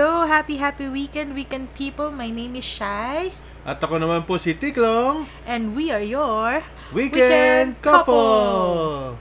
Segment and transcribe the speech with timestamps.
[0.00, 2.08] Hello, happy happy weekend, weekend people.
[2.08, 3.36] My name is Shai.
[3.68, 9.20] At ako naman po si Tiklong, And we are your Weekend, Couple!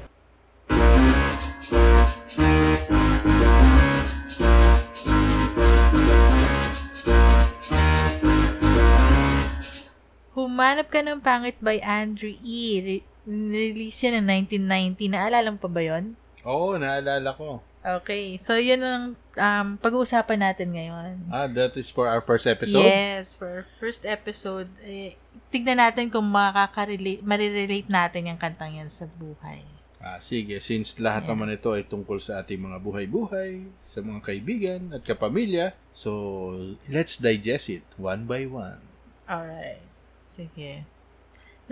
[10.31, 12.79] Humanap ka ng Pangit by Andrew E.
[12.79, 15.11] Re- release yan ng 1990.
[15.11, 16.15] Naalala mo pa ba yon?
[16.47, 17.67] Oo, naalala ko.
[17.79, 19.03] Okay, so yun ang
[19.39, 21.15] um, pag-uusapan natin ngayon.
[21.31, 22.83] Ah, that is for our first episode?
[22.83, 25.15] Yes, for first episode, eh,
[25.47, 29.63] tignan natin kung makaka-relate, marirelate natin yung kantang yan sa buhay.
[29.95, 31.31] Ah, sige, since lahat Yeah.
[31.31, 36.51] naman ito ay tungkol sa ating mga buhay-buhay, sa mga kaibigan at kapamilya, so
[36.91, 38.83] let's digest it one by one.
[39.23, 39.83] Alright,
[40.19, 40.83] sige.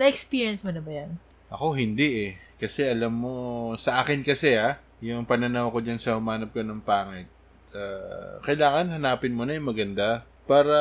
[0.00, 1.20] Na-experience mo na ba yan?
[1.52, 2.40] Ako hindi eh.
[2.56, 3.34] Kasi alam mo,
[3.76, 7.30] sa akin kasi ah, yung pananaw ko dyan sa humanap ko ng pangit,
[7.74, 10.76] ah, kailangan hanapin mo na yung maganda para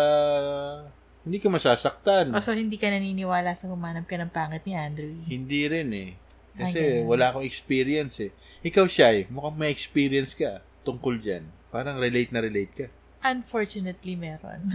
[1.27, 2.31] hindi ka masasaktan.
[2.31, 5.11] O so, hindi ka naniniwala sa humanap ka ng pangit ni Andrew.
[5.27, 6.11] Hindi rin eh.
[6.57, 7.11] Kasi ganun.
[7.11, 8.31] wala akong experience eh.
[8.63, 11.45] Ikaw, Shai, mukhang may experience ka tungkol dyan.
[11.69, 12.87] Parang relate na relate ka.
[13.21, 14.71] Unfortunately, meron.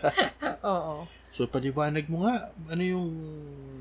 [0.72, 1.04] Oo.
[1.30, 3.08] So, paliwanag mo nga, ano yung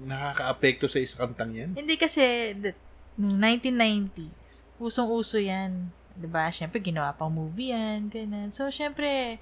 [0.06, 1.70] nakaka-apekto sa isang kantang yan?
[1.74, 2.76] Hindi kasi, the,
[3.18, 4.49] nung 1990s,
[4.80, 5.92] usong-uso yan.
[6.20, 8.52] ba Siyempre, ginawa pang movie yan, ganun.
[8.52, 9.40] So, siyempre,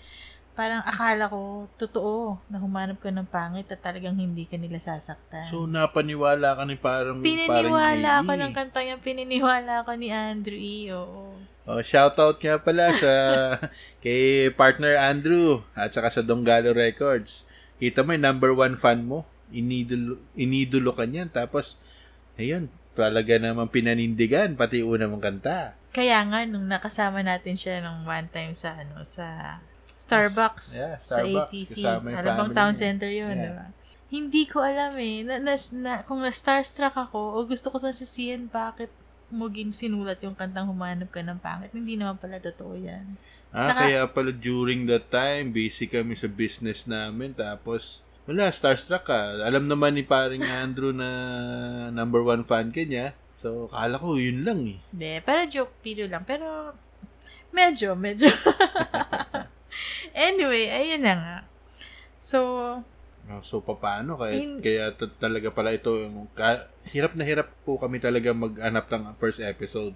[0.58, 5.46] parang akala ko, totoo, na humanap ka ng pangit at talagang hindi ka nila sasaktan.
[5.46, 10.58] So, napaniwala ka ni parang Pininiwala parang ako ng kanta niya, pininiwala ako ni Andrew
[10.58, 10.90] E.
[10.94, 11.38] Oo.
[11.68, 13.12] Oh, shoutout nga pala sa
[14.04, 17.46] kay partner Andrew at saka sa Donggalo Records.
[17.78, 19.30] Kita mo yung number one fan mo.
[19.54, 21.30] Inidolo, inidolo ka niyan.
[21.30, 21.78] Tapos,
[22.40, 25.78] ayun, talaga naman pinanindigan, pati una mong kanta.
[25.94, 29.58] Kaya nga, nung nakasama natin siya nung one time sa, ano, sa
[29.88, 31.74] Starbucks, Yeah, sa Starbucks, ATC.
[31.82, 32.80] kasama yung Alam bang town niya.
[32.80, 33.44] center yun, Yeah.
[33.44, 33.66] di ba?
[34.08, 35.20] Hindi ko alam eh.
[35.22, 38.88] Na, na, na, kung na-starstruck ako, o gusto ko sa sisiyan, bakit
[39.28, 41.70] mo gin sinulat yung kantang humanap ka ng pangit.
[41.70, 43.20] Hindi naman pala totoo yan.
[43.50, 47.36] Ah, Naka- kaya pala during that time, busy kami sa business namin.
[47.36, 49.40] Tapos, wala, starstruck ka.
[49.42, 51.10] Alam naman ni paring Andrew na
[51.90, 53.16] number one fan ka niya.
[53.38, 54.80] So, kala ko yun lang eh.
[54.92, 56.26] Hindi, pero joke video lang.
[56.26, 56.74] Pero,
[57.50, 58.28] medyo, medyo.
[60.28, 61.38] anyway, ayun na nga.
[62.18, 62.40] So,
[63.28, 64.16] Oh, So, paano?
[64.16, 68.32] Kaya, In- kaya t- talaga pala ito, yung, ka- hirap na hirap po kami talaga
[68.32, 69.92] mag-anap ng first episode.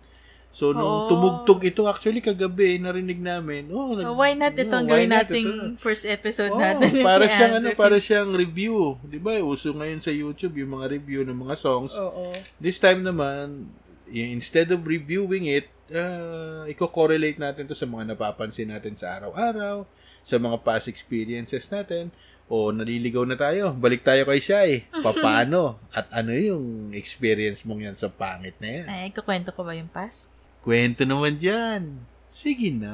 [0.52, 0.76] So, Oo.
[0.76, 3.72] nung tumugtog ito, actually, kagabi, narinig namin.
[3.72, 5.80] Oh, nag- uh, why not ito ang oh, why gawin not nating ito?
[5.80, 6.92] first episode Oh, natin?
[6.92, 9.00] ni para siyang ano, para siyang review.
[9.00, 9.40] 'Di ba?
[9.40, 11.96] Uso ngayon sa YouTube yung mga review ng mga songs.
[11.96, 12.28] Oo.
[12.60, 13.72] This time naman,
[14.12, 19.88] instead of reviewing it, uh, i-correlate natin to sa mga napapansin natin sa araw-araw,
[20.20, 22.12] sa mga past experiences natin.
[22.52, 23.72] O naliligaw na tayo.
[23.72, 24.72] Balik tayo kay Shai.
[25.24, 25.80] Paano?
[25.96, 28.86] At ano yung experience mong yan sa pangit na yan?
[28.92, 30.36] Ay, kukwento ko ba yung past?
[30.62, 32.06] Kwento naman dyan.
[32.30, 32.94] Sige na.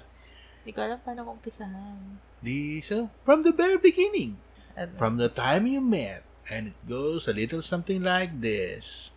[0.64, 2.00] Hindi ko alam paano kong umpisahan.
[2.40, 4.40] Di, so, from the very beginning.
[4.72, 4.92] Ano?
[4.96, 6.24] From the time you met.
[6.48, 9.12] And it goes a little something like this.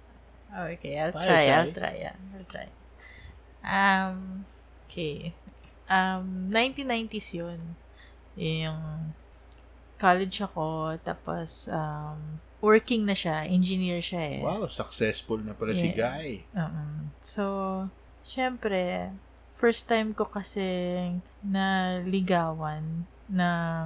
[0.52, 1.56] Okay, I'll Bye, try, Shai.
[1.56, 2.16] I'll try, yeah.
[2.36, 2.68] I'll try.
[3.64, 4.44] Um,
[4.88, 5.32] okay.
[5.88, 7.80] Um, 1990s yun.
[8.36, 8.82] Yun Yung
[9.96, 14.42] college ako, tapos um, working na siya, engineer siya eh.
[14.46, 15.98] Wow, successful na pala si Yeah.
[15.98, 16.46] Guy.
[16.54, 16.84] Oo.
[17.26, 17.44] So,
[18.22, 19.12] syempre,
[19.58, 20.62] first time ko kasi
[21.42, 23.86] naligawan ng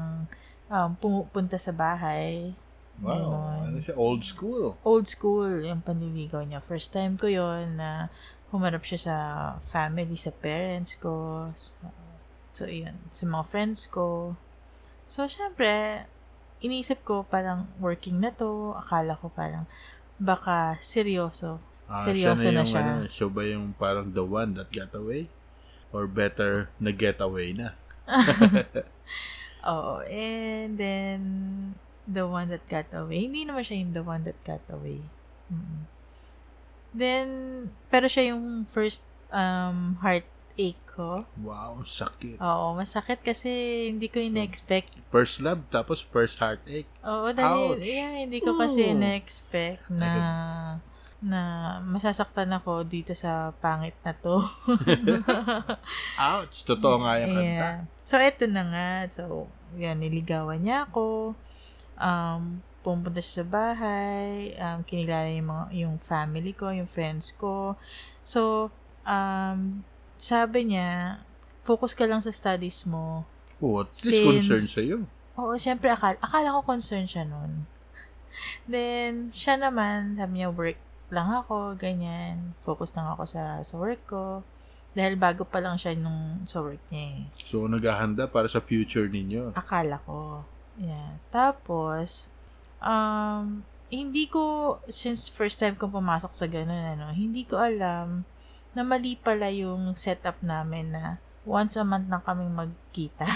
[0.67, 2.51] um, pumupunta sa bahay.
[2.99, 3.59] Wow, Ganon.
[3.75, 4.79] ano siya, old school.
[4.87, 6.63] Old school yung panliligaw niya.
[6.63, 8.07] First time ko yon na
[8.55, 9.15] humarap siya sa
[9.67, 11.47] family, sa parents ko.
[11.55, 11.75] So,
[12.55, 12.95] so yun.
[13.11, 14.39] Sa mga friends ko.
[15.11, 16.07] So, syempre,
[16.63, 18.75] iniisip ko parang working na to.
[18.75, 19.67] Akala ko parang
[20.19, 21.59] baka seryoso.
[21.85, 22.81] Ah, Seryoso siya na yung, siya.
[22.81, 25.29] Ano, siya ba yung parang the one that got away?
[25.93, 27.78] Or better, na-get away na?
[29.69, 30.02] Oo.
[30.09, 31.22] And then,
[32.05, 33.25] the one that got away.
[33.29, 35.02] Hindi naman siya yung the one that got away.
[35.49, 35.81] Mm.
[36.96, 37.28] Then,
[37.90, 39.99] pero siya yung first um,
[40.55, 41.28] heartache ko.
[41.43, 42.40] Wow, sakit.
[42.40, 43.49] Oo, masakit kasi
[43.91, 44.96] hindi ko in-expect.
[45.11, 46.87] First love, tapos first heartache.
[47.03, 47.84] Oo, dahil, Ouch.
[47.84, 48.93] yeah, hindi ko kasi Ooh.
[48.96, 50.11] in-expect na
[51.25, 51.41] na
[51.81, 54.46] masasaktan ako dito sa pangit na to.
[56.22, 56.55] Ouch!
[56.63, 57.43] Totoo nga yung kanta.
[57.43, 57.78] Yeah.
[58.05, 58.90] So, eto na nga.
[59.09, 61.34] So, yan, niligawan niya ako.
[61.97, 64.53] Um, pumunta siya sa bahay.
[64.53, 67.73] Um, kinilala yung, mga, yung family ko, yung friends ko.
[68.22, 68.69] So,
[69.02, 69.81] um,
[70.17, 71.20] sabi niya,
[71.66, 73.26] focus ka lang sa studies mo.
[73.59, 74.97] Oh, at least Since- concern sa'yo.
[75.35, 77.67] Oo, syempre, akala, akala ko concerned siya nun.
[78.67, 80.79] Then, siya naman, sabi niya, work
[81.12, 82.56] lang ako, ganyan.
[82.64, 84.44] Focus lang ako sa, sa work ko.
[84.96, 87.22] Dahil bago pa lang siya nung sa work niya eh.
[87.44, 89.52] So, naghahanda para sa future ninyo.
[89.56, 90.47] Akala ko.
[90.79, 91.20] Yeah.
[91.32, 92.32] Tapos,
[92.79, 98.23] um, hindi ko, since first time ko pumasok sa ganun, ano, hindi ko alam
[98.75, 101.03] na mali pala yung setup namin na
[101.41, 103.25] once a month lang kaming magkita.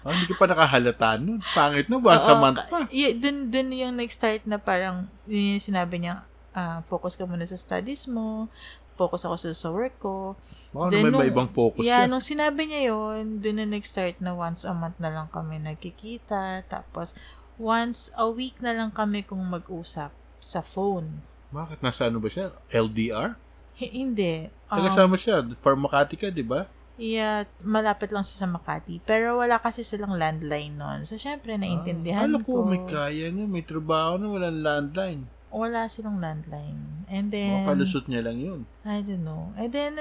[0.00, 1.44] Ah, hindi ka pa nakahalata nun.
[1.52, 2.78] Pangit na, once a Oo, month ka- pa.
[2.88, 7.44] Y- dun, dun yung nag-start na parang, yun yung sinabi niya, ah, focus ka muna
[7.44, 8.48] sa studies mo,
[8.96, 10.40] focus ako sa, sa work ko.
[10.72, 12.16] Baka Then naman may nung- ibang focus yeah, yan.
[12.16, 16.64] nung sinabi niya yun, dun na nag-start na once a month na lang kami nagkikita.
[16.64, 17.12] Tapos,
[17.56, 20.08] once a week na lang kami kung mag-usap
[20.40, 21.20] sa phone.
[21.52, 21.84] Bakit?
[21.84, 22.56] Nasa ano ba siya?
[22.72, 23.36] LDR?
[23.80, 24.46] H- hindi.
[24.66, 25.40] Taga Um, saan mo siya?
[25.56, 26.68] For Makati ka, di ba?
[26.96, 29.00] yeah, malapit lang siya sa Makati.
[29.00, 31.02] Pero wala kasi silang landline nun.
[31.02, 32.60] So, syempre, naintindihan Ah, ko.
[32.60, 33.46] ko, may kaya niya.
[33.46, 35.24] May trabaho na walang landline.
[35.48, 37.08] Wala silang landline.
[37.08, 38.60] And then, Baka palusot niya lang yun.
[38.84, 39.50] I don't know.
[39.56, 39.96] And then,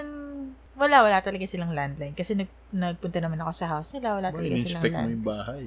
[0.76, 2.14] wala, wala talaga silang landline.
[2.14, 4.14] Kasi nag, nagpunta naman ako sa house nila.
[4.14, 5.16] Wala Ba, talaga silang in-inspect mo landline.
[5.16, 5.64] yung bahay.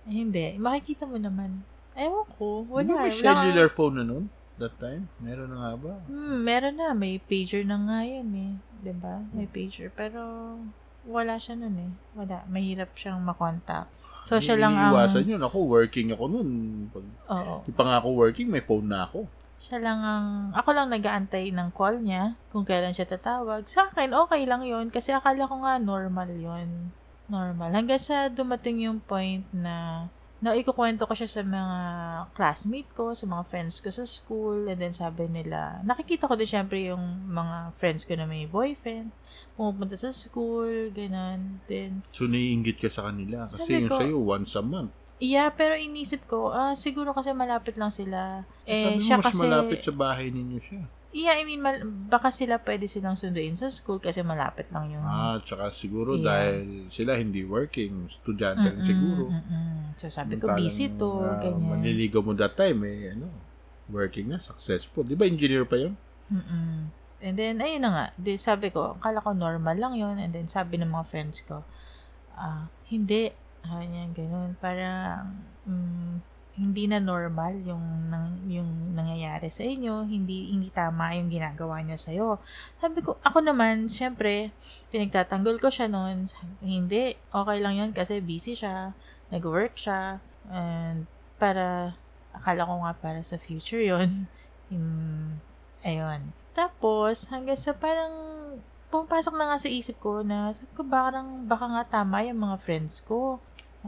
[0.00, 0.46] Eh, hindi.
[0.56, 1.66] Makikita mo naman.
[1.92, 2.64] Ewan ko.
[2.64, 2.80] Wala.
[2.80, 4.24] Di ba wala cellular phone na nun?
[4.60, 5.08] That time?
[5.24, 5.94] Meron na nga ba?
[6.04, 6.92] Hmm, meron na.
[6.92, 8.52] May pager na nga yan eh.
[8.92, 9.24] ba?
[9.32, 9.88] May pager.
[9.96, 10.20] Pero,
[11.08, 11.92] wala siya nun eh.
[12.12, 12.44] Wala.
[12.44, 13.88] Mahirap siyang makontak.
[14.20, 14.92] So, siya lang ang...
[14.92, 15.40] Iniiwasan yun.
[15.40, 16.48] Ako, working ako nun.
[16.92, 17.54] Pag, Oo.
[17.64, 19.24] di pa nga ako working, may phone na ako.
[19.64, 20.52] Siya lang ang...
[20.52, 23.64] Ako lang nag-aantay ng call niya kung kailan siya tatawag.
[23.64, 26.92] Sa akin, okay lang yon Kasi akala ko nga normal yon
[27.32, 27.72] Normal.
[27.72, 30.04] Hanggang sa dumating yung point na
[30.40, 31.78] na ikukwento ko siya sa mga
[32.32, 36.48] classmate ko, sa mga friends ko sa school, and then sabi nila, nakikita ko din
[36.48, 39.12] syempre yung mga friends ko na may boyfriend,
[39.52, 41.60] pumupunta sa school, ganun.
[41.66, 43.44] Then, So, naiingit ka sa kanila.
[43.44, 44.92] Kasi Sabi yung ko- sa'yo, once a month.
[45.18, 48.48] yeah, pero inisip ko, ah, siguro kasi malapit lang sila.
[48.64, 50.82] Eh, Sabi mo, siya mas kasi, malapit sa bahay ninyo siya.
[51.10, 55.02] Yeah, I mean, mal- baka sila pwede silang sunduin sa school kasi malapit lang yung...
[55.02, 56.22] Ah, tsaka siguro Yeah.
[56.22, 59.26] dahil sila hindi working, estudyante rin siguro.
[59.26, 59.98] mm-mm.
[59.98, 61.82] So, sabi ko, busy to, ah, ganyan.
[61.82, 63.26] Manliligaw mo that time, eh, ano,
[63.90, 65.02] working na, successful.
[65.02, 65.98] Di ba engineer pa yun?
[66.30, 66.94] Mm-mm.
[67.20, 68.06] And then, ayun na nga.
[68.14, 70.14] Di, sabi ko, akala ko normal lang yun.
[70.14, 71.66] And then, sabi ng mga friends ko,
[72.38, 73.34] ah, hindi.
[73.60, 74.54] Ah, yan, ganun.
[74.56, 76.29] Parang, mm,
[76.60, 80.04] hindi na normal yung, nang, yung nangyayari sa inyo.
[80.04, 82.36] Hindi, hindi tama yung ginagawa niya sa'yo.
[82.76, 84.52] Sabi ko, ako naman, syempre,
[84.92, 86.28] pinagtatanggol ko siya noon.
[86.60, 88.92] Hindi, okay lang yun kasi busy siya.
[89.32, 90.20] Nag-work siya.
[90.52, 91.08] And,
[91.40, 91.96] para,
[92.36, 94.28] akala ko nga para sa future yon
[94.68, 95.40] Hmm,
[95.88, 96.36] ayun.
[96.52, 98.12] Tapos, hanggang sa parang,
[98.92, 102.60] pumapasok na nga sa isip ko na, sabi ko, parang, baka nga tama yung mga
[102.60, 103.40] friends ko.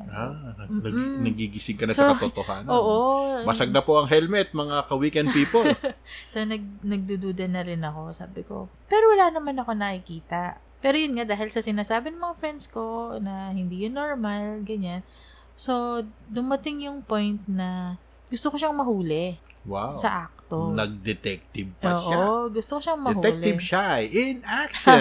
[0.08, 1.20] Ah, nag- Mm-mm.
[1.20, 2.64] nagigising ka na So, sa katotohanan.
[2.66, 2.96] Oo.
[3.44, 5.68] Basag na po ang helmet, mga ka-weekend people.
[6.32, 8.10] So, nag, nagdududa na rin ako.
[8.10, 10.56] Sabi ko, pero wala naman ako nakikita.
[10.80, 15.04] Pero yun nga, dahil sa sinasabi ng mga friends ko na hindi yun normal, ganyan.
[15.52, 19.92] So, dumating yung point na gusto ko siyang mahuli Wow.
[19.92, 20.72] sa akto.
[20.72, 22.16] Nag-detective pa siya.
[22.18, 23.20] Oo, gusto ko siyang mahuli.
[23.20, 24.99] Detective Shy in action.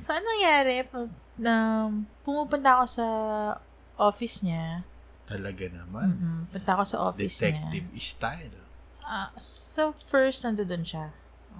[0.00, 0.88] So, ano nangyari?
[1.36, 1.86] Na
[2.22, 3.06] pumupunta ako sa
[4.02, 4.82] office niya.
[5.24, 6.06] Talaga naman.
[6.12, 8.02] Mm-mm, punta ako sa office Detective niya.
[8.02, 8.56] style.
[9.00, 11.14] Ah, so, first, nandoon siya.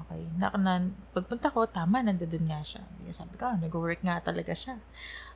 [0.04, 0.24] Okay.
[0.34, 2.82] Na, na, pagpunta ko, tama, nandoon nga siya.
[3.10, 4.80] Sabi ko, nag-work nga talaga siya.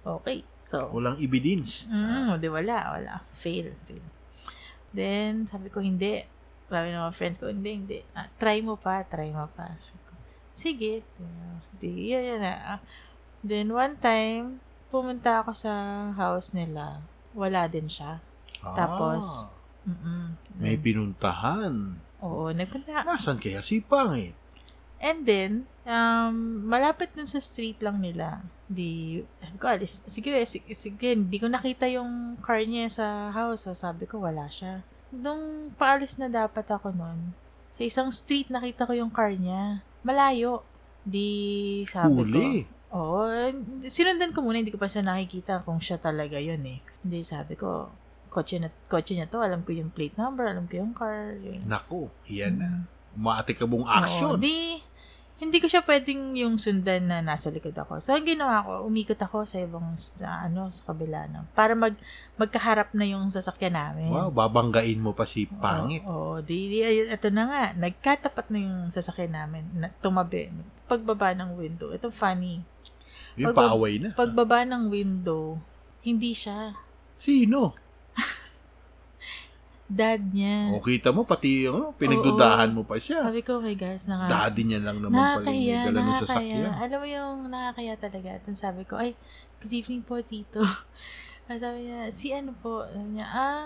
[0.03, 0.43] Okay.
[0.67, 1.87] So, Walang evidence.
[1.87, 3.15] mm, di wala, wala.
[3.33, 4.03] Fail, fail.
[4.91, 6.25] Then, sabi ko, hindi.
[6.67, 7.99] Sabi ng mga friends ko, hindi, hindi.
[8.11, 9.77] Ah, try mo pa, try mo pa.
[10.51, 11.05] Sige.
[11.21, 12.55] Uh, di, yan, yan na.
[12.57, 12.81] Ah,
[13.45, 15.73] Then, one time, pumunta ako sa
[16.15, 17.03] house nila.
[17.37, 18.19] Wala din siya.
[18.65, 19.51] Ah, Tapos,
[19.85, 20.35] Mm-mm.
[20.57, 21.99] may pinuntahan.
[22.25, 23.05] Oo, nagpunta.
[23.05, 24.35] Nasaan kaya si Pangit?
[24.97, 25.53] And then,
[25.85, 28.41] um, malapit dun sa street lang nila.
[28.67, 29.21] Di,
[29.61, 33.69] ko, alis, sige, sige, sige, hindi ko nakita yung car niya sa house.
[33.69, 34.81] So, sabi ko, wala siya.
[35.13, 37.37] Nung paalis na dapat ako nun,
[37.71, 39.85] sa isang street nakita ko yung car niya.
[40.01, 40.65] Malayo.
[41.07, 41.29] Di,
[41.87, 42.65] sabi Huli.
[42.65, 43.27] ko, Oo,
[43.91, 46.79] sinundan ko muna, hindi ko pa siya nakikita kung siya talaga yun eh.
[47.03, 47.91] Hindi, sabi ko,
[48.31, 51.35] kotse na, kotse niya to, alam ko yung plate number, alam ko yung car.
[51.41, 51.67] Yun.
[51.67, 52.87] Naku, yan na.
[53.17, 54.37] Umati ka Oo, action.
[54.39, 54.77] di,
[55.37, 58.01] hindi ko siya pwedeng yung sundan na nasa likod ako.
[58.01, 61.45] So, ang ginawa ko, umikot ako sa ibang, sa, ano, sa kabila na.
[61.53, 61.93] Para mag,
[62.41, 64.09] magkaharap na yung sasakyan namin.
[64.09, 66.01] Wow, babanggain mo pa si Pangit.
[66.09, 66.45] Oo, oo.
[66.45, 70.49] di, di, ayun, ito na nga, nagkatapat na yung sasakyan namin, na, tumabi,
[70.89, 71.93] pagbaba ng window.
[71.93, 72.76] Ito funny.
[73.37, 74.11] Yung Pag- paaway na.
[74.17, 75.61] Pagbaba ng window,
[76.01, 76.73] hindi siya.
[77.21, 77.77] Sino?
[79.87, 80.75] Dad niya.
[80.75, 83.23] O kita mo, pati ano, pinagdudahan mo pa siya.
[83.23, 86.73] Sabi ko, okay guys, naka, Daddy niya lang naman pala yung dala ng sasakyan.
[86.75, 88.29] Alam mo yung nakakaya talaga.
[88.35, 89.15] At sabi ko, ay,
[89.63, 90.59] good evening po, tito.
[91.47, 92.83] At sabi niya, si ano po?
[92.83, 93.65] Sabi niya, ah,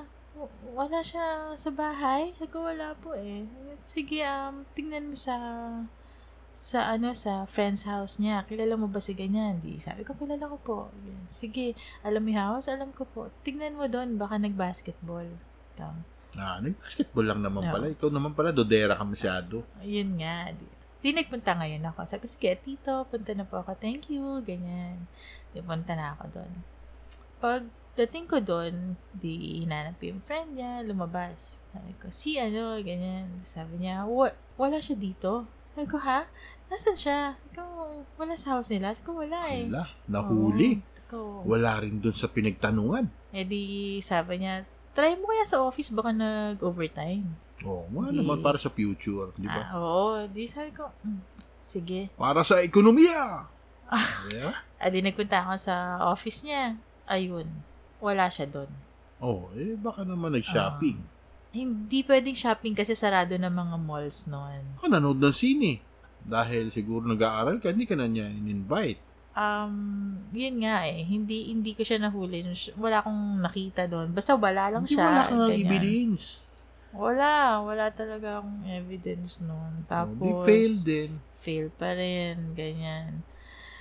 [0.77, 2.37] wala siya sa bahay.
[2.37, 3.49] Sabi ko, wala po eh.
[3.81, 5.37] Sige, um, tingnan mo sa
[6.53, 8.45] sa ano sa friend's house niya.
[8.45, 9.59] Kilala mo ba si ganyan?
[9.59, 10.79] Di sabi ko kilala ko po.
[11.03, 11.25] Yan.
[11.25, 12.69] Sige, alam mo yung house?
[12.69, 13.33] Alam ko po.
[13.41, 15.27] Tignan mo doon, baka nag-basketball.
[15.75, 15.93] Ikaw.
[16.37, 17.73] Ah, nag-basketball lang naman No.
[17.73, 17.85] pala.
[17.89, 19.65] Ikaw naman pala, dodera ka masyado.
[19.81, 20.53] Ayun nga.
[20.53, 20.67] Di,
[21.01, 22.05] di nagpunta ngayon ako.
[22.05, 23.75] Sabi ko, sige, tito, punta na po ako.
[23.75, 24.39] Thank you.
[24.45, 25.09] Ganyan.
[25.51, 26.53] Di punta na ako doon.
[27.41, 27.63] Pag
[27.97, 31.59] dating ko doon, di hinanap yung friend niya, lumabas.
[31.73, 33.27] Sabi ko, si ano, ganyan.
[33.43, 35.49] Sabi niya, "Wa- wala siya dito.
[35.75, 36.27] Sabi ko, ha?
[36.71, 37.19] Nasaan siya?
[37.51, 37.63] Ko,
[38.15, 38.95] wala sa house nila.
[38.95, 39.67] Sabi ko, wala eh.
[39.67, 40.79] Wala, nahuli.
[40.79, 43.11] Sabi ko, Wala rin dun sa pinagtanungan.
[43.31, 43.63] eh di,
[43.99, 47.27] sabi niya, try mo kaya sa office, baka nag-overtime.
[47.63, 49.63] Oo, oh, Di- naman para sa future, di ba?
[49.71, 50.27] Ah, oo.
[50.27, 51.21] Di sabi ko, "Mm,
[51.61, 52.01] sige.
[52.17, 53.47] Para sa ekonomiya!
[54.31, 54.55] Di ba?
[54.79, 55.75] Ah, di nagpunta ako sa
[56.09, 56.79] office niya.
[57.05, 57.51] Ayun.
[57.99, 58.71] Wala siya doon.
[59.19, 60.97] Oh, eh baka naman nag-shopping.
[61.51, 64.63] Hindi pwedeng shopping kasi sarado na mga malls noon.
[64.79, 65.83] Baka nanood ng sine.
[66.21, 69.01] Dahil siguro nag-aaral ka, hindi ka na niya in-invite.
[69.33, 69.75] Um,
[70.31, 71.03] yun nga eh.
[71.03, 72.45] Hindi hindi ko siya nahuli.
[72.77, 74.11] Wala akong nakita doon.
[74.11, 75.07] Basta wala lang Hindi siya.
[75.07, 75.59] wala kang ganyan.
[75.65, 76.25] evidence.
[76.91, 77.33] Wala.
[77.61, 79.87] Wala talaga akong evidence noon.
[79.87, 81.11] Tapos, Oh, di fail din.
[81.41, 82.55] fail pa rin.
[82.55, 83.23] Ganyan.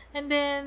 [0.10, 0.64] And then,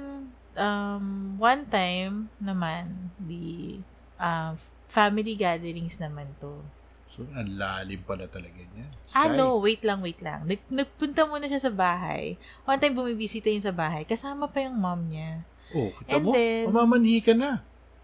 [0.55, 3.81] um, one time naman, the
[4.17, 4.55] uh,
[4.87, 6.63] family gatherings naman to.
[7.13, 8.89] So, ang lalim pala talaga niya.
[9.13, 10.49] Ah, no, wait lang, wait lang.
[10.49, 12.41] Nag, nagpunta muna siya sa bahay.
[12.65, 14.09] One time bumibisita yun sa bahay.
[14.09, 15.45] Kasama pa yung mom niya.
[15.71, 16.33] Oh, kita And mo?
[16.33, 17.61] then- Mamamanhi ka na.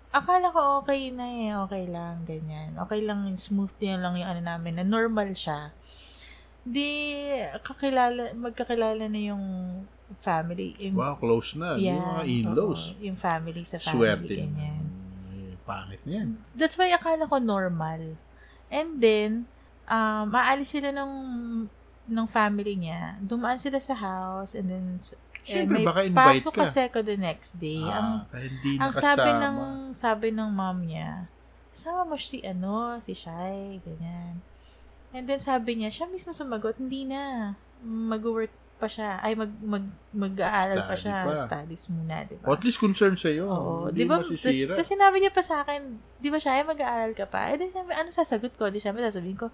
[0.09, 1.57] Akala ko okay na eh.
[1.59, 2.77] Okay lang, ganyan.
[2.79, 5.73] Okay lang, smooth din lang yung ano namin, na normal siya.
[6.63, 6.89] Di,
[7.59, 9.45] kakilala, magkakilala na yung
[10.21, 10.77] family.
[10.79, 11.77] Yung, Wow, close na.
[11.77, 12.93] yeah, yung mga in-laws.
[12.93, 14.37] oo, yung family sa family, Swerte.
[14.39, 14.85] ganyan.
[15.31, 16.37] Eh, pangit niyan.
[16.53, 18.17] That's why akala ko normal.
[18.69, 19.49] And then,
[19.89, 21.13] um, maalis sila ng
[22.09, 23.21] ng family niya.
[23.21, 24.87] Dumaan sila sa house and then
[25.49, 26.61] eh, Siyempre, may baka invite pasok ka.
[26.69, 27.81] kasi ako the next day.
[27.81, 29.57] Ah, ang hindi ang sabi ng
[29.97, 31.25] sabi ng mom niya,
[31.73, 34.45] sama mo si ano, si Shai, ganyan.
[35.13, 37.57] And then sabi niya, siya mismo sumagot, hindi na.
[37.81, 39.19] Mag-work pa siya.
[39.19, 41.27] Ay, mag, mag, mag-aaral pa siya.
[41.27, 41.35] pa.
[41.35, 42.55] Studies muna, di O ba?
[42.55, 43.51] at least concern sa'yo.
[43.51, 44.23] Oo, di ba?
[44.23, 47.51] Tapos sinabi niya pa sa akin, di ba siya, ay mag-aaral ka pa?
[47.51, 48.71] Eh, di sabi, ano sasagot ko?
[48.71, 49.51] Di sabi, sasabihin ko,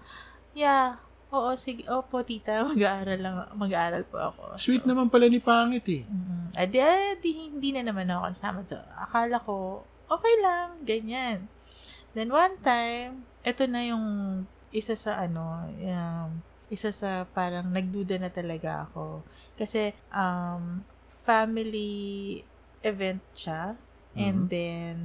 [0.53, 1.01] yeah,
[1.33, 4.41] oo, sige, opo, tita, mag-aaral lang, mag-aaral po ako.
[4.61, 6.05] Sweet So, naman pala ni Pangit eh.
[6.05, 8.59] Mm, ah, di, ah, di, hindi na naman ako kasama.
[8.63, 11.49] So, akala ko, okay lang, ganyan.
[12.13, 14.05] Then, one time, eto na yung
[14.71, 19.21] isa sa ano, yung, isa sa parang nagduda na talaga ako.
[19.55, 20.81] Kasi, um,
[21.25, 22.41] family
[22.81, 23.73] event siya.
[24.15, 24.49] And Mhm.
[24.49, 24.95] then,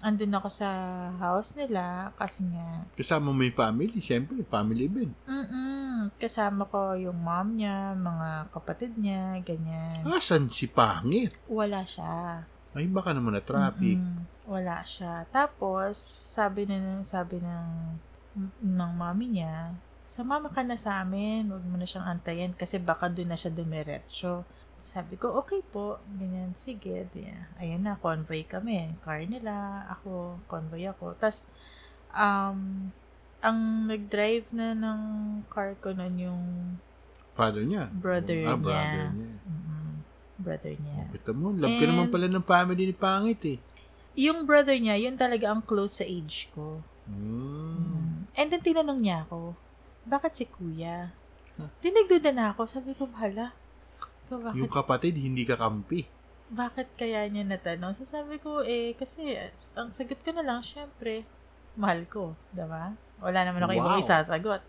[0.00, 0.68] andun ako sa
[1.16, 5.14] house nila kasi nga, Kasama mo yung family, siyempre, family event.
[5.26, 5.72] mm
[6.18, 10.02] kasama ko yung mom niya, mga kapatid niya, ganyan.
[10.02, 11.30] Asan si Pangit?
[11.46, 12.42] Wala siya.
[12.74, 14.02] Ay, baka naman na traffic.
[14.02, 14.26] Mm-mm.
[14.50, 15.22] Wala siya.
[15.30, 15.94] Tapos,
[16.34, 17.68] sabi na sabi ng
[18.66, 23.06] ng mami niya, sumama ka na sa amin, huwag mo na siyang antayin kasi baka
[23.06, 24.42] doon na siya dumiretso.
[24.82, 26.02] Sabi ko, okay po.
[26.18, 27.06] Ganyan, sige.
[27.14, 27.30] Di,
[27.62, 28.98] ayun na, convoy kami.
[28.98, 31.14] Car nila, ako, convoy ako.
[31.14, 31.46] Tapos,
[32.10, 32.90] um,
[33.42, 35.00] ang nag-drive na ng
[35.46, 36.42] car ko nun yung
[37.32, 37.88] Father niya.
[37.88, 38.60] brother ah, niya.
[38.60, 39.34] brother niya.
[39.48, 39.90] Mm-mm.
[40.42, 41.02] Brother niya.
[41.14, 43.58] Kita mo, love ka naman pala ng family ni Pangit eh.
[44.18, 46.84] Yung brother niya, yun talaga ang close sa age ko.
[47.08, 48.28] Mm.
[48.36, 49.56] And then tinanong niya ako,
[50.04, 51.10] bakit si kuya?
[51.54, 51.68] Huh?
[51.78, 52.66] Tinigduda na ako.
[52.66, 53.52] Sabi ko, bahala.
[54.26, 56.08] So, bakit, Yung kapatid, hindi ka kampi.
[56.48, 57.92] bakit kaya niya natanong?
[57.92, 59.36] So, sabi ko, eh, kasi,
[59.72, 61.24] ang sagot ko na lang, syempre,
[61.74, 62.36] mahal ko.
[62.50, 62.92] Diba?
[63.18, 64.02] Wala naman ako ibang Wow.
[64.02, 64.62] isasagot.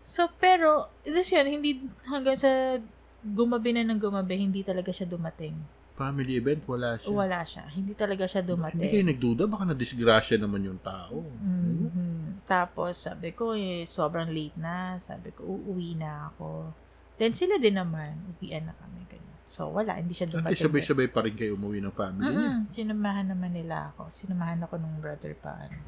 [0.00, 2.76] So, pero, this yun, hindi hanggang sa
[3.20, 5.56] gumabi na ng gumabi, hindi talaga siya dumating.
[5.94, 7.08] Family event, wala siya.
[7.08, 7.64] Wala siya.
[7.70, 8.82] Hindi talaga siya dumating.
[8.82, 11.22] Hindi kayo nagduda, baka na-disgrasya naman yung tao.
[11.24, 12.13] Mhm.
[12.44, 14.96] Tapos, sabi ko, eh, sobrang late na.
[14.96, 16.70] Sabi ko, uuwi na ako.
[17.16, 19.00] Then, sila din naman, uwian na kami.
[19.06, 19.38] Ganyan.
[19.46, 20.52] So, wala, hindi siya At dumating.
[20.52, 22.52] least sabay-sabay pa rin kayo umuwi ng family niya.
[22.58, 22.68] Mm-mm.
[22.68, 24.10] Sinamahan naman nila ako.
[24.10, 25.56] Sinamahan ako ng brother pa.
[25.56, 25.78] ano.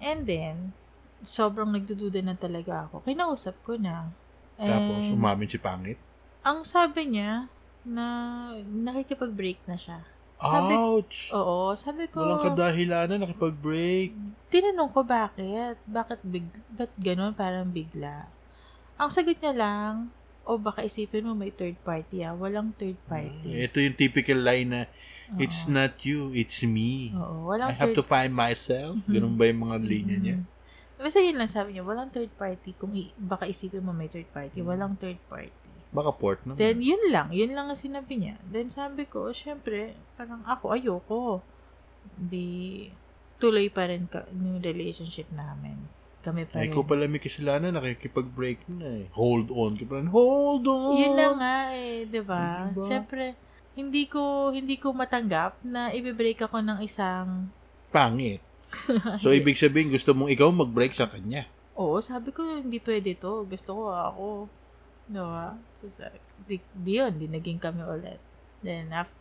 [0.00, 0.72] And then,
[1.20, 3.04] sobrang nagdududa na talaga ako.
[3.04, 4.08] Kinausap ko na.
[4.56, 5.98] Tapos, umamin si Pangit.
[6.40, 7.46] ang sabi niya,
[7.82, 8.06] na
[8.62, 10.06] nakikipag-break na siya.
[10.42, 11.18] Sabi, Ouch!
[11.30, 14.10] oo, sabi ko, Walang kadahilanan, nakipag-break.
[14.48, 15.78] tinanong ko bakit.
[15.84, 17.32] Bakit big, ba't ganun?
[17.32, 18.26] Parang bigla.
[18.96, 20.10] Ang sagot niya lang,
[20.42, 22.34] o baka isipin mo may third party ah.
[22.34, 23.62] Walang third party.
[23.62, 24.80] Ito yung typical line na,
[25.38, 27.14] it's not you, it's me.
[27.14, 28.98] Oo, I walang have third to find myself.
[29.08, 30.38] Ganun ba yung mga linya niya?
[30.98, 32.74] Basta yun lang sabi niya, walang third party.
[32.76, 35.61] Kung i- baka isipin mo may third party, walang third party.
[35.92, 36.56] Baka port naman.
[36.56, 37.28] Then, yun lang.
[37.30, 38.40] Yun lang ang sinabi niya.
[38.48, 41.22] Then, sabi ko, syempre, parang ako, ayoko.
[42.16, 42.88] Di,
[43.36, 45.76] tuloy pa rin ka, yung relationship namin.
[46.22, 46.72] Kami pa Ay, rin.
[46.72, 49.06] ikaw pala may kasalanan, nakikipag-break na eh.
[49.12, 50.08] Hold on ka pa rin.
[50.08, 50.94] Hold on!
[50.96, 52.70] Yun na nga eh, di ba?
[52.70, 52.86] Diba?
[52.86, 53.34] Syempre,
[53.74, 57.52] hindi ko, hindi ko matanggap na i-break ako ng isang,
[57.92, 58.40] Pangit.
[59.20, 61.44] So, ibig sabihin, gusto mong ikaw mag-break sa kanya.
[61.76, 63.44] oo, sabi ko, hindi pwede to.
[63.44, 64.26] Gusto ko ako.
[65.12, 65.52] Di ba?
[65.76, 66.10] So, sa-
[66.48, 68.18] di, di yun, di naging kami ulit.
[68.64, 69.14] Then, after,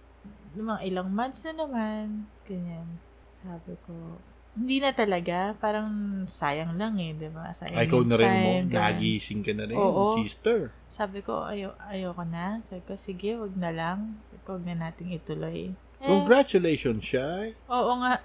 [0.55, 2.87] mga ilang months na naman, ganyan.
[3.31, 4.19] Sabi ko,
[4.51, 5.55] hindi na talaga.
[5.55, 5.87] Parang
[6.27, 7.51] sayang lang eh, di ba?
[7.55, 10.19] Sayang Ay, ikaw na rin mo, nagising ka na rin, Oo.
[10.19, 10.75] sister.
[10.91, 12.59] Sabi ko, ayo, ayoko na.
[12.67, 14.19] Sabi ko, sige, wag na lang.
[14.27, 15.71] Sabi ko, wag na nating ituloy.
[16.01, 17.55] Eh, Congratulations, Shai.
[17.71, 18.19] oo nga.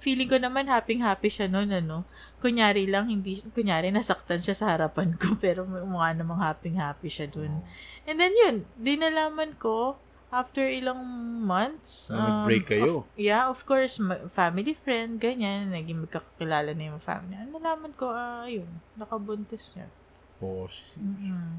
[0.00, 2.08] Feeling ko naman happy-happy siya noon, ano.
[2.40, 7.60] Kunyari lang, hindi, kunyari nasaktan siya sa harapan ko, pero mukha namang happy-happy siya dun.
[8.08, 10.00] And then yun, dinalaman ko,
[10.32, 11.02] after ilang
[11.44, 12.08] months.
[12.08, 13.04] Na nag-break kayo.
[13.04, 14.00] Of, yeah, of course,
[14.32, 17.36] family friend, ganyan, naging magkakakilala na yung family.
[17.36, 19.90] Ang nalaman ko, ah, yun, nakabuntis niya.
[20.40, 20.64] Oh,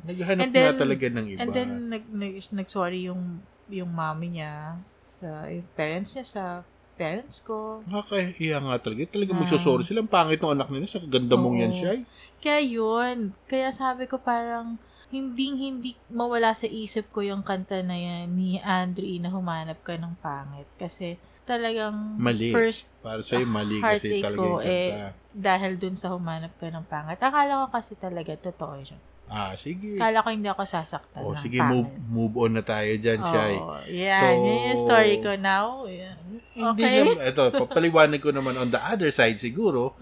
[0.09, 1.39] naghahanap And then- na talaga ng iba.
[1.45, 6.43] And then, nag, nag, nag-sorry yung, yung mommy niya, sa, yung parents niya sa
[6.91, 7.81] parents ko.
[7.85, 9.01] Nakakahiya nga talaga.
[9.07, 9.39] Talaga Ah.
[9.39, 9.99] magsasorry sila.
[9.99, 10.85] Ang pangit ng anak nila.
[10.85, 11.77] Sa ganda mong yan, Oo.
[11.77, 11.99] Shai.
[12.37, 14.75] Kaya yun, kaya sabi ko parang,
[15.09, 19.93] hindi hindi mawala sa isip ko yung kanta na yan ni Andre na humanap ka
[19.93, 20.63] ng pangit.
[20.75, 22.47] Kasi talagang Mali.
[22.49, 24.71] first Para sa'yo, mali kasi heartache talaga ko yung kanta.
[24.71, 27.19] eh, dahil dun sa humanap ka ng pangit.
[27.19, 28.99] Akala ko kasi talaga totoo siya.
[29.27, 29.95] Ah, sige.
[29.95, 31.71] Akala ko hindi ako sasaktan Oh, ng sige, pangit.
[31.73, 33.55] move, move on na tayo dyan, Shai.
[33.57, 34.15] Oo, yan.
[34.15, 35.83] So, yun yung story ko now.
[35.87, 36.20] Yan.
[36.51, 36.99] Hindi Okay.
[36.99, 39.95] naman, ito, papaliwanag ko naman on the other side siguro,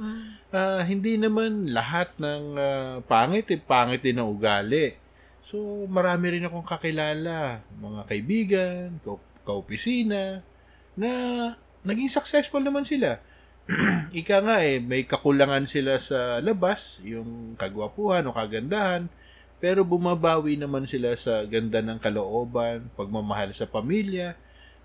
[0.49, 4.97] ah, hindi naman lahat ng ah, pangit, eh, pangit din ang ugali.
[5.45, 10.41] So, marami rin akong kakilala, mga kaibigan, ka- kaopisina,
[10.93, 11.11] na
[11.81, 13.21] naging successful naman sila.
[14.13, 19.05] Ika nga eh, may kakulangan sila sa labas, yung kagwapuhan o kagandahan,
[19.61, 24.33] pero bumabawi naman sila sa ganda ng kalooban, pagmamahal sa pamilya,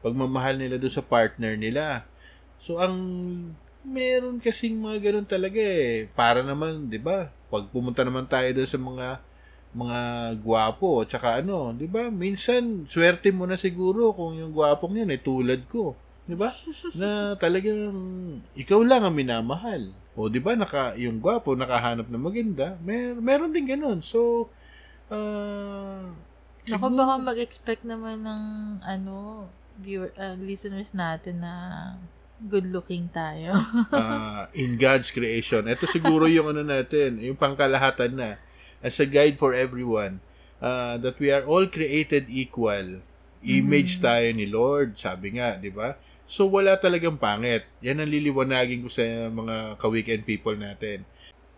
[0.05, 2.05] pagmamahal nila doon sa partner nila.
[2.61, 2.93] So, ang
[3.81, 6.12] meron kasing mga ganun talaga eh.
[6.12, 7.33] Para naman, di ba?
[7.49, 9.09] Pag pumunta naman tayo doon sa mga
[9.75, 10.01] mga
[10.45, 12.12] gwapo, tsaka ano, di ba?
[12.12, 15.97] Minsan, swerte mo na siguro kung yung gwapong yan eh, tulad ko.
[16.29, 16.53] Di ba?
[17.01, 17.97] na talagang
[18.55, 19.90] ikaw lang ang minamahal.
[20.14, 23.99] O di ba, naka, yung gwapo nakahanap na maganda, mer meron din ganun.
[24.05, 24.53] So,
[25.11, 26.12] ah
[26.64, 28.43] Naku, baka mag-expect naman ng
[28.81, 29.45] ano,
[29.79, 31.55] viewer, uh, listeners natin na
[32.45, 33.59] good looking tayo.
[33.91, 35.67] uh, in God's creation.
[35.67, 38.29] Ito siguro yung ano natin, yung pangkalahatan na
[38.85, 40.21] as a guide for everyone
[40.61, 43.01] uh, that we are all created equal.
[43.45, 46.01] Image tayo ni Lord, sabi nga, di ba?
[46.25, 47.69] So, wala talagang pangit.
[47.85, 51.05] Yan ang liliwanagin ko sa mga ka-weekend people natin.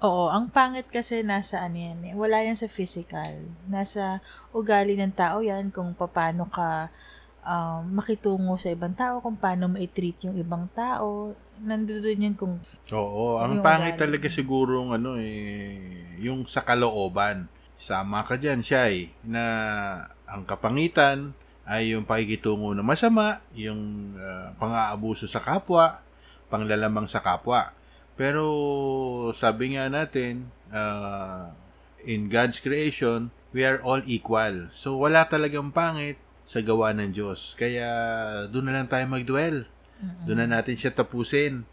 [0.02, 2.14] Oo, ang pangit kasi nasa ano yan eh.
[2.18, 3.48] Wala yan sa physical.
[3.70, 6.90] Nasa ugali ng tao yan kung paano ka
[7.46, 11.32] um, makitungo sa ibang tao, kung paano ma-treat yung ibang tao.
[11.56, 12.60] Nandoon yan kung
[12.92, 14.02] Oo, ang pangit ugali.
[14.02, 15.80] talaga siguro ano eh,
[16.20, 17.48] yung sa kalooban.
[17.80, 19.42] Sama ka dyan, Shai, na
[20.28, 21.32] ang kapangitan
[21.64, 26.02] ay yung pakikitungo na masama, yung ah, pang-aabuso sa kapwa,
[26.52, 27.72] panglalamang sa kapwa.
[28.16, 28.44] Pero
[29.32, 31.52] sabi nga natin, ah,
[32.04, 34.68] in God's creation, we are all equal.
[34.76, 37.58] So wala talagang pangit sa gawa ng Diyos.
[37.58, 37.86] Kaya
[38.48, 39.66] doon na lang tayo mag-dwell.
[40.24, 41.66] Doon na natin siya tapusin.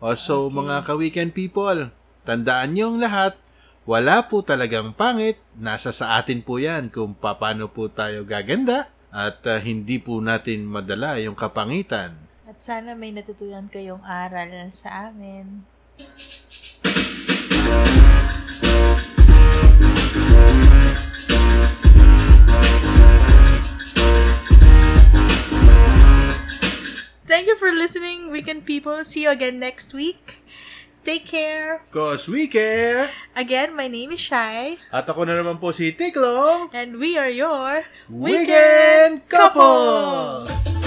[0.00, 1.92] O so, mga ka-weekend people,
[2.24, 3.36] tandaan nyo ang lahat,
[3.84, 9.42] wala po talagang pangit, nasa sa atin po yan kung paano po tayo gaganda at
[9.44, 12.16] ah, hindi po natin madala yung kapangitan.
[12.46, 15.66] at sana may natutunan kayong aral sa amin.
[27.50, 29.02] You for listening, weekend people.
[29.02, 30.38] See you again next week.
[31.02, 31.82] Take care.
[31.90, 33.10] Cause we care!
[33.34, 37.32] Again, my name is Shai, At ako na naman po si Tiklong, and we are
[37.32, 40.79] your Weekend Couple!